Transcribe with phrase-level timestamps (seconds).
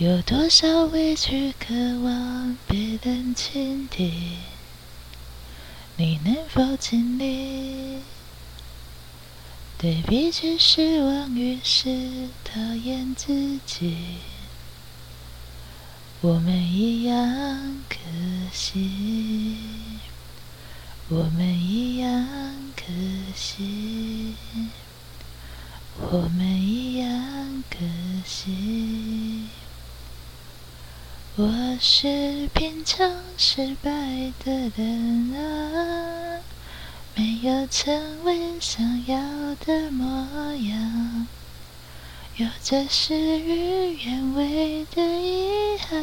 [0.00, 4.36] 有多少委屈渴望别人倾听？
[5.96, 7.98] 你能否尽力？
[9.76, 13.96] 对彼此失望，于是讨厌自己。
[16.20, 17.98] 我们一样可
[18.52, 19.56] 惜，
[21.08, 22.84] 我们一样可
[23.34, 24.36] 惜，
[25.96, 27.78] 我们一样可
[28.24, 29.48] 惜。
[31.40, 33.90] 我是品尝失败
[34.44, 36.40] 的人啊，
[37.14, 39.16] 没有成为想要
[39.64, 40.04] 的模
[40.56, 41.28] 样。
[42.38, 46.02] 有着事与愿违的遗憾，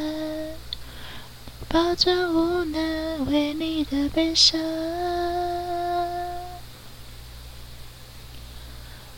[1.67, 4.57] 抱着无能为力的悲伤。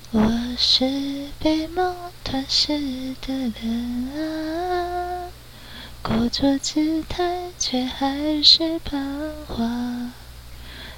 [0.09, 4.76] 我是被梦吞噬的人啊，
[6.07, 10.13] 故作姿态却还是彷徨，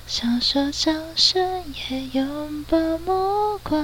[0.05, 3.83] 享受掌声也拥抱目光。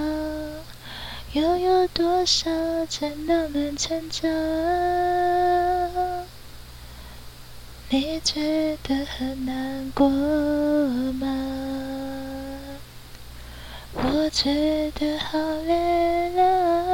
[1.34, 2.52] 又有多少
[2.88, 4.30] 真的能成长？
[7.90, 11.28] 你觉得很难过吗？
[13.94, 16.86] 我觉得好累了。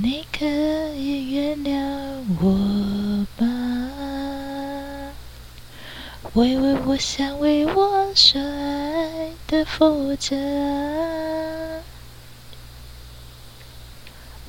[0.00, 0.44] 你可
[0.94, 1.74] 以原谅
[2.40, 2.50] 我
[3.38, 3.46] 吗？
[6.34, 9.32] 喂喂，我想为我所爱。
[9.48, 10.36] 的负责，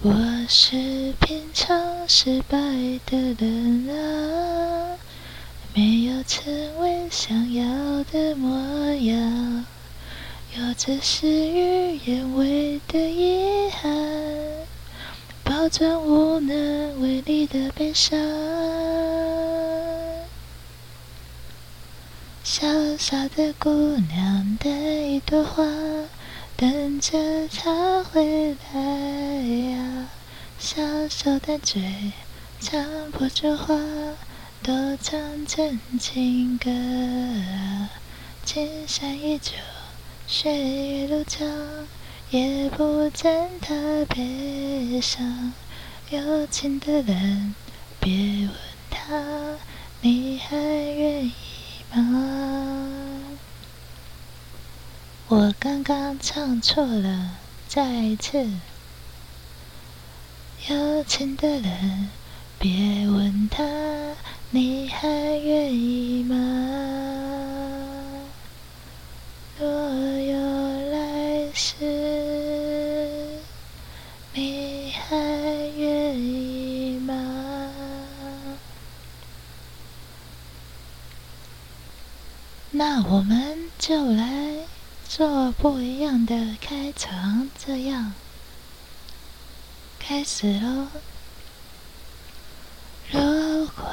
[0.01, 0.13] 我
[0.49, 1.73] 是品尝
[2.05, 2.57] 失败
[3.05, 4.97] 的人啊，
[5.73, 9.65] 没有成为想要的模样，
[10.57, 13.89] 有着事与愿违的遗憾，
[15.69, 18.17] 包装无能为力的悲伤。
[22.43, 22.65] 小
[22.97, 25.63] 小的姑娘的一朵花，
[26.57, 28.81] 等着他回来
[29.69, 30.07] 呀。
[30.57, 32.13] 小小的嘴，
[32.59, 33.75] 唱不出话，
[34.63, 37.91] 都唱成情歌啊。
[38.43, 39.51] 青山依旧，
[40.25, 41.47] 岁月如常，
[42.31, 43.73] 也不见他
[44.09, 45.51] 悲伤。
[46.09, 47.55] 有情的人，
[47.99, 48.51] 别问
[48.91, 49.57] 他，
[50.01, 51.33] 你还愿意？
[51.91, 52.87] 吗！
[55.27, 58.47] 我刚刚唱错了，再一次。
[60.67, 62.09] 有情的人，
[62.59, 63.63] 别问他，
[64.51, 66.35] 你还愿意吗？
[69.59, 71.75] 若有来世，
[74.33, 75.17] 你还
[75.75, 77.15] 愿意吗？
[82.71, 84.67] 那我们就来
[85.07, 88.13] 做不一样的开场，这样
[89.97, 90.89] 开始喽。
[93.09, 93.83] 如果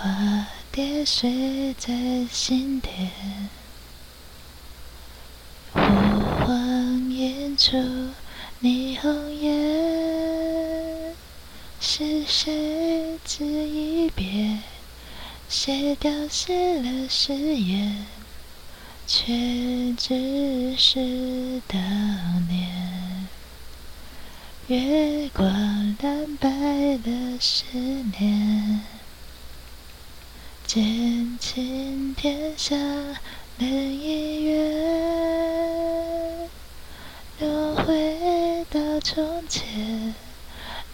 [0.71, 3.09] 跌碎在心田，
[5.73, 5.81] 呼
[6.45, 7.79] 唤映出
[8.61, 11.15] 霓虹眼，
[11.81, 14.59] 是谁执一别？
[15.49, 18.05] 谁凋谢了誓言？
[19.09, 19.33] 却
[19.97, 21.79] 只是当
[22.49, 23.29] 年，
[24.67, 25.49] 月光
[26.01, 27.67] 染白了思
[28.19, 28.81] 念，
[30.67, 32.75] 渐清天下
[33.59, 36.49] 人已远，
[37.39, 40.17] 若回到从前，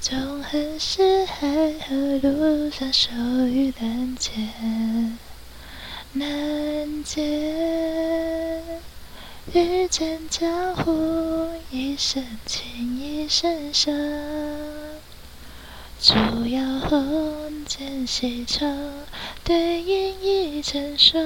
[0.02, 1.46] 纵横四海
[1.88, 3.10] 和路上守
[3.46, 5.16] 于人间。
[6.14, 7.22] 难解，
[9.54, 13.94] 遇见江湖，一身情，一身伤。
[15.98, 16.12] 烛
[16.48, 18.76] 摇红笺西窗，
[19.42, 21.24] 对影已成双。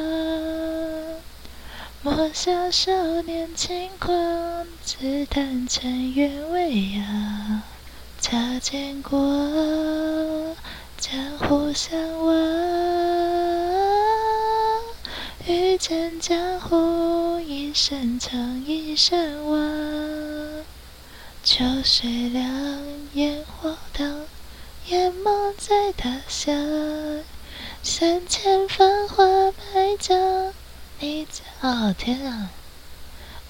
[2.02, 2.92] 莫笑少
[3.22, 7.62] 年轻狂，只叹尘缘未央。
[8.20, 10.54] 擦肩过，
[10.96, 12.95] 江湖相望。
[15.48, 20.64] 遇见江湖，一声长，一声望。
[21.44, 22.44] 秋水凉，
[23.12, 24.26] 烟火荡，
[24.88, 26.52] 眼眸在他乡。
[27.84, 30.52] 三千繁华百丈，
[30.98, 32.50] 你在哦天啊！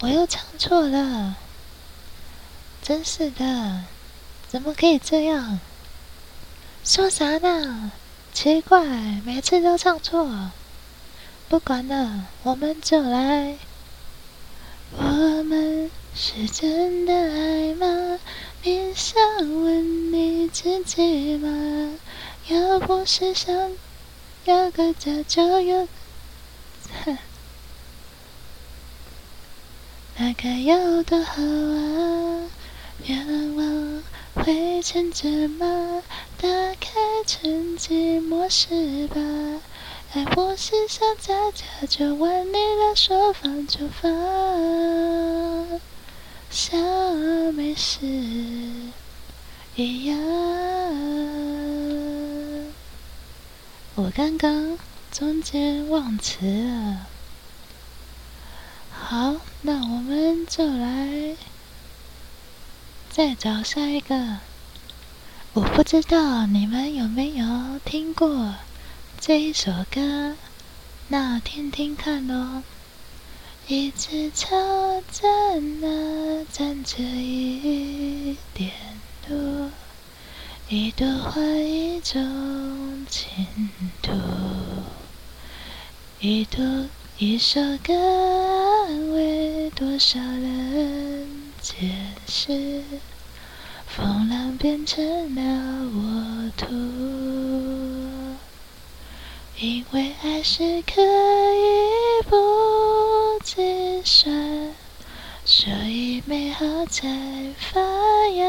[0.01, 1.37] 我又唱错了，
[2.83, 3.85] 真是的，
[4.47, 5.59] 怎么可以这样？
[6.85, 7.91] 说啥呢？
[8.35, 8.85] 奇怪，
[9.25, 10.51] 每次都唱错。
[11.49, 13.57] 不管了，我们就来。
[14.99, 15.03] 我
[15.45, 18.19] 们是真的爱吗？
[18.65, 19.17] 你想
[19.63, 21.95] 问你自己吗？
[22.49, 23.73] 要不是想
[24.45, 25.87] 要个家就有，
[30.19, 32.51] 那该有多好啊！
[33.05, 34.03] 愿望
[34.35, 36.03] 会成真吗？
[36.41, 36.49] 打
[36.81, 36.91] 开
[37.25, 39.21] 沉寂模式吧。
[40.15, 44.11] 爱不是想家家就问你的说放就放，
[46.51, 46.79] 像
[47.55, 48.07] 没事
[49.75, 50.17] 一样。
[53.95, 54.79] 我刚刚
[55.13, 57.07] 中间忘词了，
[58.91, 61.37] 好，那我们就来
[63.11, 64.39] 再找下一个。
[65.53, 68.55] 我不知道你们有没有听过
[69.19, 70.37] 这一首歌，
[71.09, 72.63] 那听听看咯。
[73.67, 74.51] 一直朝
[75.11, 75.27] 着
[75.81, 78.71] 那站着一点
[79.27, 79.71] 多。
[80.69, 83.47] 一朵花，一种倾
[84.03, 84.13] 吐；
[86.21, 86.87] 一朵
[87.19, 87.95] 一首歌，
[88.87, 91.27] 安慰多少人？
[91.61, 91.91] 解
[92.29, 92.83] 释，
[93.87, 96.67] 风浪变成了沃土。
[99.59, 102.37] 因为爱是可以不
[103.43, 104.75] 计算，
[105.47, 107.09] 所以美好才
[107.59, 107.81] 发
[108.35, 108.45] 芽。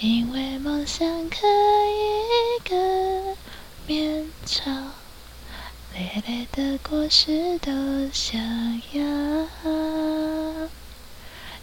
[0.00, 3.36] 因为梦想可以更
[3.86, 4.92] 绵长，
[5.94, 7.70] 累累的果实都
[8.12, 8.36] 想
[8.92, 9.02] 要。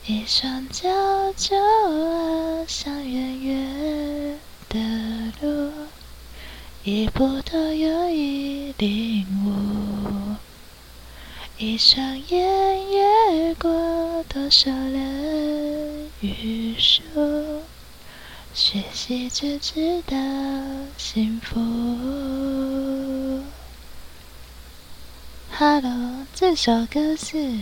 [0.05, 0.89] 一双脚
[1.35, 4.39] 就踏上远远
[4.69, 4.79] 的
[5.41, 5.71] 路，
[6.85, 10.35] 一步都有一领悟。
[11.57, 17.01] 一双眼越过多少人与数。
[18.53, 20.17] 学习就知道
[20.97, 21.61] 幸福。
[25.57, 27.59] Hello，这首歌是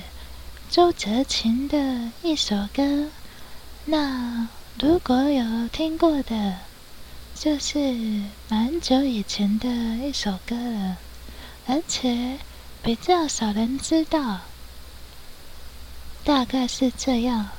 [0.72, 3.10] 周泽勤的一首歌。
[3.86, 4.48] 那
[4.80, 6.56] 如果有听过的，
[7.44, 10.98] 就是蛮久以前的一首歌了，
[11.66, 12.38] 而且
[12.84, 14.42] 比较少人知道。
[16.24, 17.50] 大概是这样。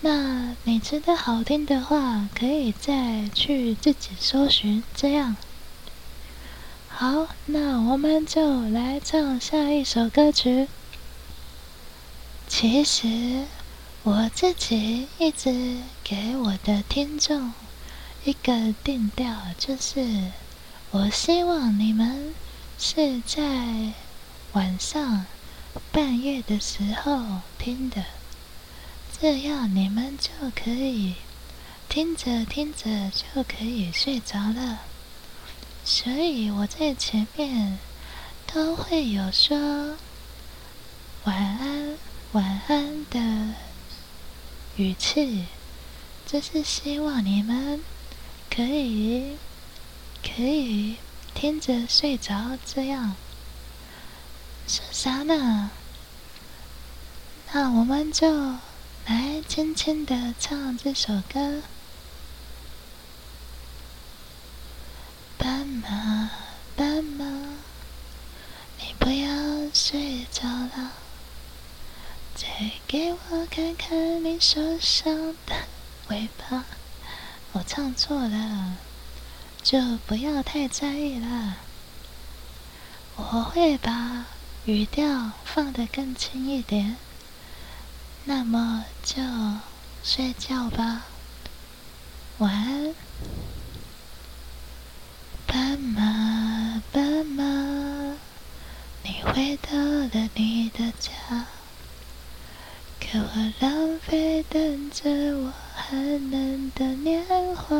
[0.00, 4.82] 那你觉得好听的话，可以再去自己搜寻。
[4.92, 5.36] 这样，
[6.88, 10.66] 好，那我们就来唱下一首歌曲。
[12.48, 13.44] 其实
[14.02, 17.52] 我自己一直给我的听众
[18.24, 20.32] 一个定调，就是
[20.90, 22.34] 我希望你们
[22.78, 23.92] 是在
[24.52, 25.24] 晚上
[25.92, 28.04] 半夜的时候听的。
[29.20, 31.14] 这样你们就可以
[31.88, 34.80] 听着听着就可以睡着了，
[35.84, 37.78] 所以我在前面
[38.46, 39.96] 都会有说
[41.24, 41.96] 晚安
[42.32, 43.54] 晚安的
[44.76, 45.46] 语气，
[46.26, 47.82] 就是希望你们
[48.50, 49.36] 可以
[50.22, 50.96] 可以
[51.34, 52.58] 听着睡着。
[52.64, 53.14] 这样
[54.66, 55.70] 说啥呢？
[57.52, 58.56] 那我们就。
[59.06, 61.62] 来，轻轻的唱这首歌。
[65.38, 66.30] 斑马，
[66.76, 67.24] 斑马，
[68.78, 70.92] 你不要睡着了，
[72.34, 72.46] 再
[72.86, 75.56] 给我看看你受伤的
[76.08, 76.66] 尾巴。
[77.52, 78.76] 我唱错了，
[79.62, 81.56] 就不要太在意了。
[83.16, 84.26] 我会把
[84.66, 86.96] 语调放得更轻一点。
[88.24, 89.22] 那么就
[90.04, 91.06] 睡觉吧，
[92.38, 92.94] 晚安。
[95.46, 97.42] 斑马，斑马，
[99.02, 101.46] 你回到了你的家，
[103.00, 105.52] 可我浪费等着我
[105.90, 107.24] 寒冷的年
[107.56, 107.74] 华。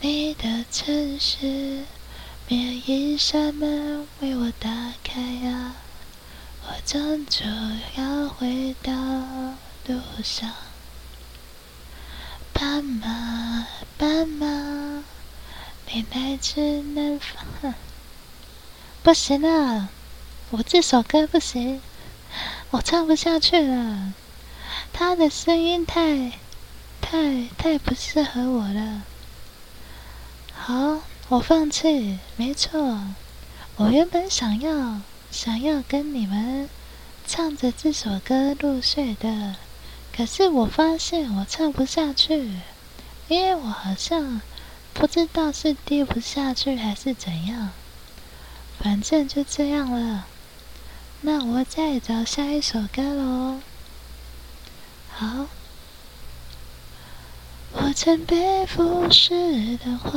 [0.00, 1.84] 你的城市，
[2.48, 4.68] 每一扇门为我打
[5.04, 5.76] 开啊。
[6.66, 7.44] 我终究
[7.96, 8.92] 要回到
[9.86, 10.52] 路上，
[12.52, 15.04] 斑马，斑马，
[15.92, 17.72] 你来自南方。
[19.04, 19.90] 不行了，
[20.50, 21.80] 我这首歌不行，
[22.72, 24.12] 我唱不下去了，
[24.92, 26.32] 他的声音太、
[27.00, 29.02] 太、太不适合我了。
[30.52, 32.18] 好，我放弃。
[32.36, 33.04] 没错，
[33.76, 36.68] 我原本想要、想要跟你们
[37.26, 39.56] 唱着这首歌入睡的，
[40.14, 42.50] 可是我发现我唱不下去，
[43.28, 44.40] 因为我好像
[44.92, 47.70] 不知道是低不下去还是怎样。
[48.80, 50.26] 反正就这样了，
[51.20, 53.60] 那我再找下一首歌喽。
[55.20, 55.26] 好，
[57.72, 60.12] 我曾被腐蚀的花，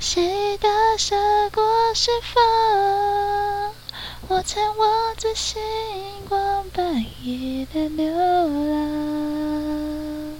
[0.00, 1.14] 谁打下
[1.50, 1.62] 过
[1.94, 2.42] 释放？
[4.26, 5.62] 我曾望着星
[6.28, 8.12] 光半夜的流
[8.72, 10.36] 浪，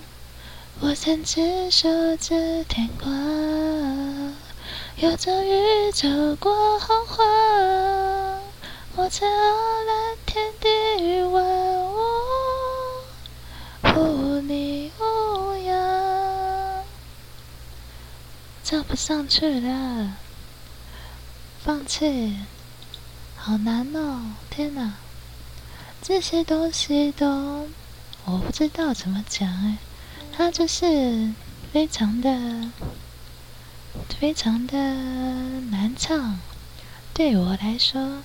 [0.80, 4.34] 我曾执守着天光。
[4.96, 7.24] 游走宇宙过洪荒，
[8.96, 9.28] 我曾
[18.72, 20.16] 唱不上去了，
[21.62, 22.38] 放弃，
[23.36, 24.32] 好难哦！
[24.48, 24.94] 天哪，
[26.00, 27.68] 这些东西都
[28.24, 29.76] 我不知道怎么讲哎，
[30.34, 31.34] 它就是
[31.70, 32.70] 非常的。
[34.18, 36.40] 非常的难唱，
[37.12, 38.22] 对我来说。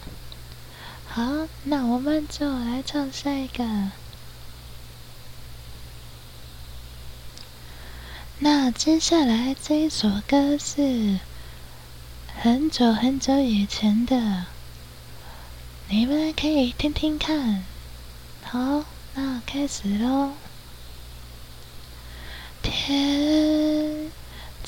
[1.09, 3.65] 好，那我们就来唱下一个。
[8.39, 11.19] 那接下来这一首歌是
[12.41, 14.45] 很久很久以前的，
[15.89, 17.63] 你们可以听听看。
[18.43, 20.33] 好，那开始喽。
[22.61, 24.11] 天。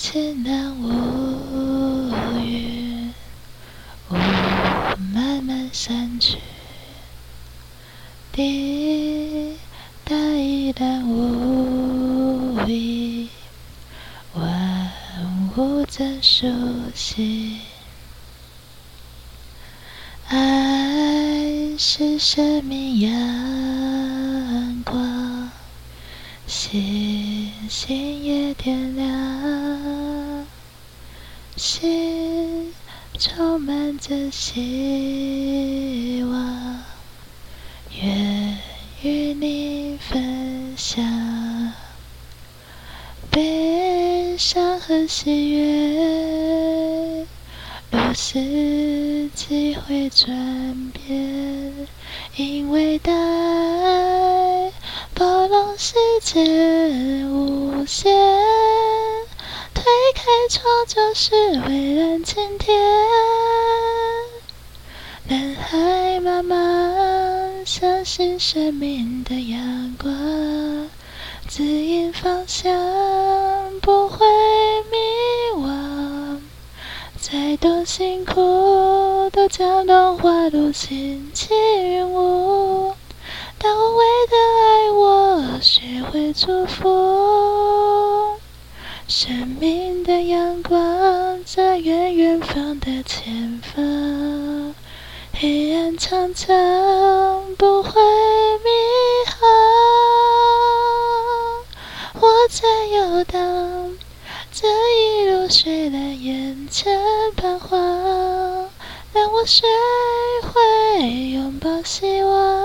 [0.02, 2.10] 晴朗无
[2.40, 3.14] 云，
[4.10, 4.14] 雾
[5.14, 6.38] 慢慢散去，
[8.32, 9.58] 地
[10.06, 11.69] 大依然无
[16.00, 16.48] 的熟
[16.96, 17.60] 悉。
[20.30, 25.52] 爱是生命阳光，
[26.48, 30.48] 星星也点亮。
[31.58, 32.74] 心
[33.20, 36.82] 充满着希望，
[38.02, 38.58] 愿
[39.02, 41.74] 与你分享
[43.30, 47.26] 悲伤和喜悦。
[47.90, 48.40] 若四
[49.34, 51.88] 季会转变，
[52.36, 54.72] 因为爱
[55.16, 58.16] 包容世界无限。
[59.74, 62.80] 推开窗就是蔚蓝晴天，
[65.28, 66.56] 男孩妈妈
[67.66, 70.88] 相信生命的阳光，
[71.48, 72.72] 指引方向
[73.82, 74.26] 不会
[74.92, 74.98] 迷
[75.64, 76.40] 惘，
[77.20, 82.94] 再多辛苦都将融化入心起云雾，
[83.58, 88.38] 到位的爱我学会祝福。
[89.08, 94.76] 生命的阳光在远远方的前方，
[95.34, 96.48] 黑暗常常
[97.56, 98.70] 不会迷
[99.26, 100.09] 航。
[102.50, 103.96] 在游荡，
[104.52, 107.00] 这一路虽然眼前
[107.38, 107.78] 彷徨，
[109.14, 109.68] 让我学
[110.42, 112.60] 会拥抱希望。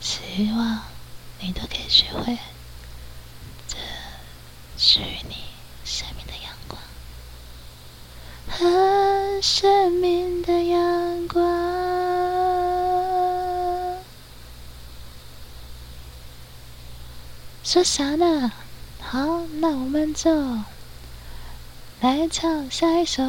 [0.00, 0.84] 希望
[1.40, 2.38] 你都可以学会，
[3.66, 3.76] 这
[4.78, 5.34] 属于你
[5.84, 6.80] 生命的阳光，
[8.48, 11.48] 和生命的阳光。
[17.70, 18.50] 说啥呢？
[18.98, 20.30] 好，那我们就
[22.00, 23.22] 来唱下一首。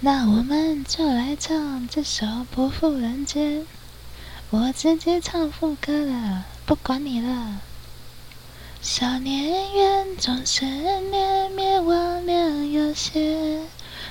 [0.00, 3.60] 那我们就来唱这首《不负人间》。
[4.48, 7.60] 我直接唱副歌了，不管你了。
[8.80, 13.60] 少年愿终身念，灭亡两有些。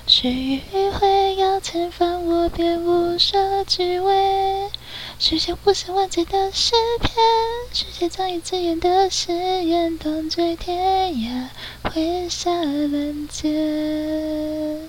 [0.07, 4.69] 须臾会要前方，我便无所惧畏。
[5.17, 7.11] 世间无限万劫的诗篇，
[7.73, 9.33] 世界仗义自言的誓
[9.63, 11.47] 言，断绝天涯，
[11.81, 14.87] 挥洒人间。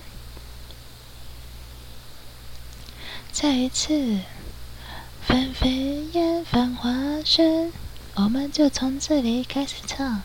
[3.31, 4.19] 再一次。
[5.25, 6.89] 纷飞燕，繁华
[7.25, 7.73] 轩，
[8.15, 10.21] 我们就从这里开始唱，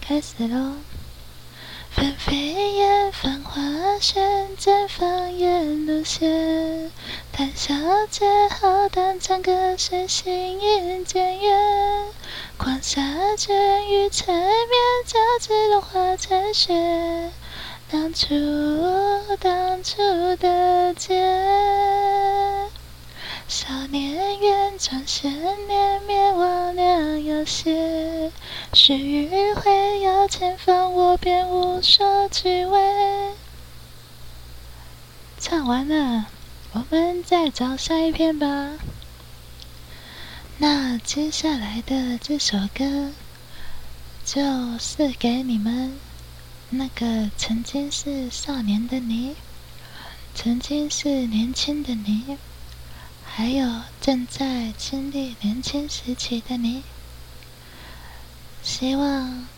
[0.00, 0.74] 开始喽。
[1.90, 2.36] 纷飞
[2.74, 3.60] 燕，繁花
[4.00, 6.90] 轩，绽放沿路线。
[7.32, 7.74] 谈笑
[8.08, 11.58] 间，浩荡长歌，随心音渐远。
[12.56, 13.02] 狂沙
[13.36, 14.50] 卷雨缠绵，
[15.04, 17.30] 交织融化成雪。
[17.90, 18.28] 当初，
[19.40, 19.96] 当初
[20.36, 22.19] 的结。
[23.50, 25.28] 少年愿转千
[25.66, 28.30] 年，灭忘两有些。
[28.72, 33.34] 须臾会有前方，我便无所惧畏。
[35.40, 36.26] 唱完了，
[36.74, 38.78] 我们再找下一篇吧。
[40.58, 43.10] 那接下来的这首歌，
[44.24, 45.98] 就是给你们
[46.68, 49.34] 那个曾经是少年的你，
[50.36, 52.38] 曾经是年轻的你。
[53.42, 53.66] 还有
[54.02, 56.82] 正在经历年轻时期的你，
[58.62, 59.48] 希望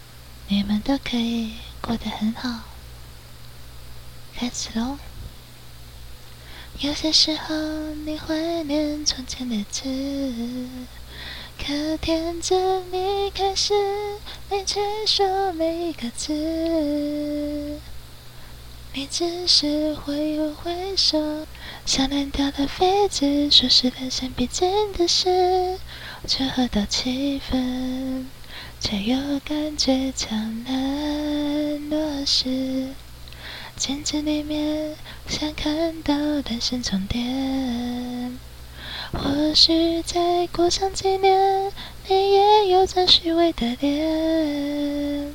[0.47, 2.61] 你们都可以过得很好。
[4.37, 4.99] 开始喽！
[6.79, 7.57] 有些时候
[8.07, 10.69] 你怀念从前的日子，
[11.59, 13.75] 可天真你开始
[14.49, 17.81] 没去说每一个字，
[18.93, 21.19] 你只是挥挥挥手。
[21.85, 25.79] 像烂掉的飞机，说是人生必经的事，
[26.27, 28.29] 却喝到七分，
[28.81, 32.89] 却又感觉江南落时，
[33.77, 34.97] 镜子里面
[35.29, 38.39] 想看到人生终点。
[39.13, 41.71] 或许再过上几年，
[42.09, 45.35] 你也有张虚伪的脸。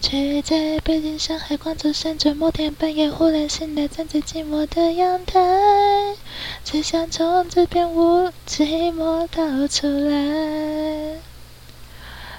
[0.00, 5.40] 却在北京、上海、广州、深圳，某天半夜忽然醒来，站在寂寞的阳台，
[6.64, 11.18] 只想从这片无寂寞逃出来。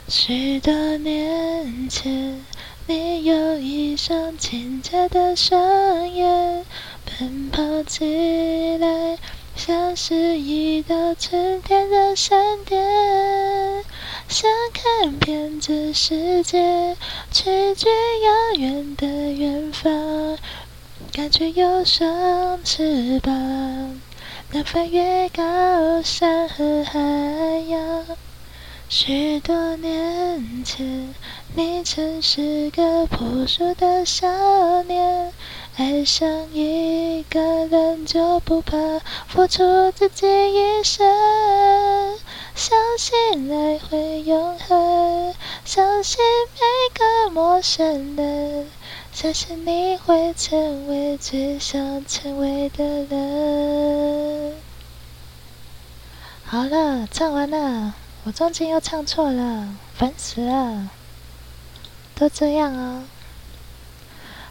[0.08, 2.46] 许多年前，
[2.86, 6.66] 你有一双清澈的双眼，
[7.06, 9.18] 奔跑起来
[9.58, 13.84] 像是一道春天的闪电。
[14.30, 16.96] 想看遍这世界，
[17.32, 17.92] 去最
[18.22, 20.38] 遥远的远方，
[21.12, 23.34] 感觉有双翅膀，
[24.52, 27.00] 能飞越高山和海
[27.68, 28.06] 洋。
[28.90, 31.14] 许多年前，
[31.56, 34.26] 你曾是个朴素的少
[34.84, 35.34] 年，
[35.76, 38.78] 爱上一个人就不怕
[39.28, 41.06] 付出自己一生。
[42.56, 46.24] 相信爱会永恒，相信
[46.54, 48.70] 每个陌生人，
[49.12, 54.56] 相信你会成为最想成为的人。
[56.46, 57.94] 好了，唱完了，
[58.28, 60.90] 我中间又唱错了，烦死了。
[62.14, 63.06] 都这样哦。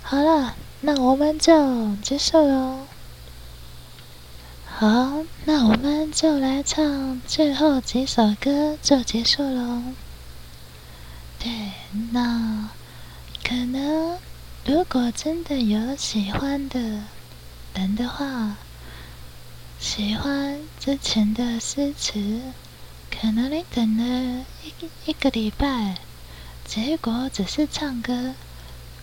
[0.01, 2.87] 好了，那我们就结束喽。
[4.65, 9.83] 好，那我们就来唱最后几首歌就结束喽。
[11.39, 11.73] 对，
[12.13, 12.71] 那
[13.45, 14.17] 可能
[14.65, 16.81] 如果真的有喜欢的
[17.75, 18.57] 人的话，
[19.79, 22.41] 喜欢之前的诗词，
[23.11, 25.97] 可能你等了一一个礼拜，
[26.65, 28.35] 结果只是唱歌，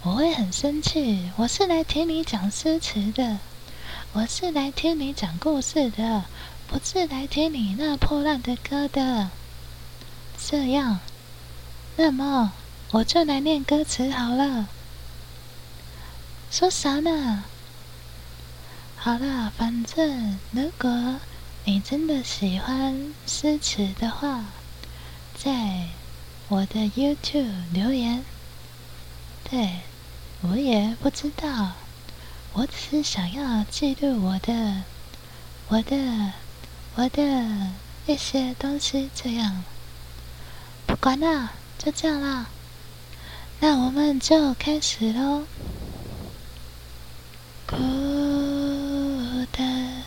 [0.03, 1.31] 我会很生气。
[1.37, 3.39] 我是来听你讲诗词的。
[4.13, 6.25] 我是来听你讲故事的，
[6.67, 9.29] 不是来听你那破烂的歌的。
[10.37, 10.99] 这样，
[11.95, 12.53] 那么
[12.91, 14.67] 我就来念歌词好了。
[16.51, 17.43] 说啥呢？
[18.95, 21.19] 好了，反正如果
[21.65, 24.43] 你真的喜欢诗词的话，
[25.33, 25.87] 在
[26.49, 28.25] 我的 YouTube 留言。
[29.49, 29.79] 对，
[30.41, 31.71] 我也不知道。
[32.51, 34.83] 我只是想要记录我的、
[35.69, 36.33] 我的、
[36.95, 37.71] 我的
[38.07, 39.63] 一些东西，这样。
[40.85, 42.47] 不管了，就这样啦。
[43.61, 45.45] 那我们就开始喽。
[47.65, 47.77] 孤
[49.51, 50.03] 单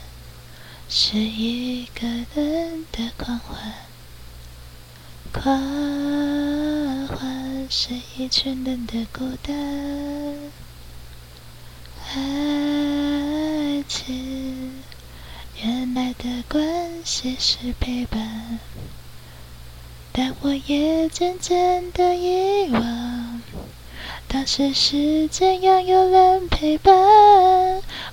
[0.88, 3.74] 是一个人的狂欢，
[5.32, 9.52] 狂欢是一群人的孤单。
[12.14, 14.80] 爱情，
[15.60, 18.60] 原来的关系是陪伴，
[20.12, 23.42] 但我也渐渐的遗忘，
[24.28, 26.94] 当时是怎样有人陪伴。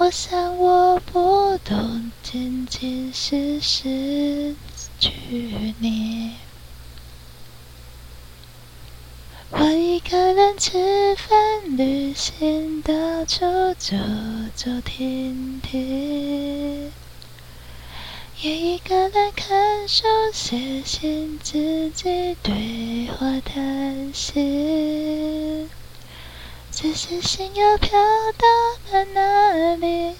[0.00, 4.54] 我想我不懂，仅仅是失
[5.00, 6.34] 去你。
[9.50, 13.40] 我一个人吃饭、旅行，到处
[13.76, 13.96] 走
[14.54, 16.92] 走停停，
[18.40, 25.68] 也一个人看书、写信，自己对话谈心。
[26.80, 27.90] 只是心又飘
[28.38, 28.46] 到
[28.92, 30.14] 了哪里，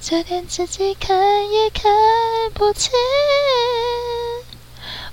[0.00, 1.92] 就连自己看也看
[2.54, 2.90] 不清。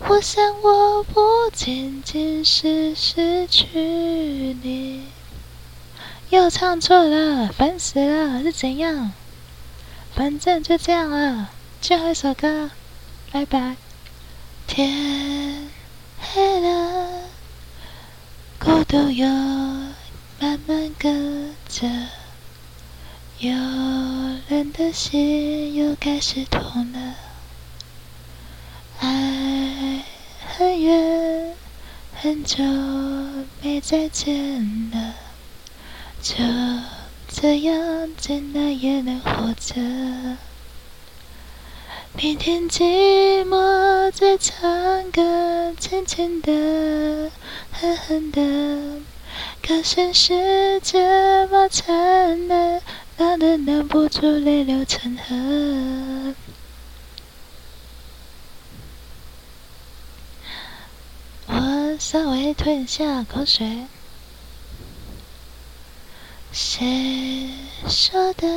[0.08, 1.20] 我想，我不
[1.52, 3.68] 仅仅是失去
[4.64, 5.04] 你。
[6.30, 9.12] 又唱错了，烦死了，是怎样？
[10.16, 11.50] 反正就这样了，
[11.82, 12.70] 最后一首歌，
[13.34, 13.76] 拜拜。
[14.66, 15.70] 天
[16.22, 17.20] 黑了，
[18.58, 19.28] 孤独又
[20.42, 21.08] 慢慢隔
[21.70, 21.88] 着，
[23.38, 23.52] 有
[24.48, 27.14] 人的心又开始痛了。
[29.02, 30.04] 爱
[30.58, 31.56] 很远，
[32.16, 32.64] 很久
[33.62, 35.14] 没再见了，
[36.24, 36.34] 就
[37.32, 39.76] 这样简单也能活着。
[42.14, 47.32] 明天寂寞在唱歌，浅浅的，
[47.72, 49.02] 狠狠的，
[49.62, 52.82] 可现实这么残忍，
[53.18, 56.36] 让人忍不住泪流成河。
[61.48, 63.86] 我稍微吞下口水。
[66.52, 67.50] 谁
[67.88, 68.48] 说的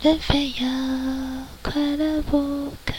[0.00, 0.66] 人非要
[1.62, 2.94] 快乐不可？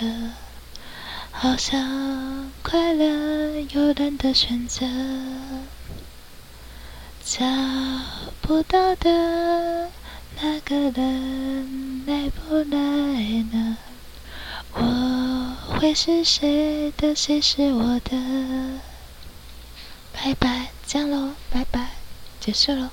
[1.31, 4.85] 好像快乐有人的选择，
[7.23, 7.45] 找
[8.41, 9.89] 不到的
[10.41, 13.77] 那个人来不来呢？
[14.73, 17.15] 我会是谁的？
[17.15, 18.81] 谁是我的？
[20.13, 21.91] 拜拜，这样喽，拜拜，
[22.39, 22.89] 结束喽。